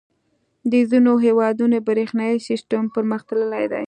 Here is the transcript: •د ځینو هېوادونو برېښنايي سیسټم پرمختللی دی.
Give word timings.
•د 0.71 0.73
ځینو 0.89 1.13
هېوادونو 1.25 1.77
برېښنايي 1.87 2.37
سیسټم 2.47 2.83
پرمختللی 2.95 3.65
دی. 3.71 3.79